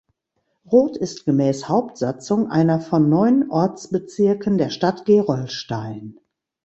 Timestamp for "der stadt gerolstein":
4.57-6.19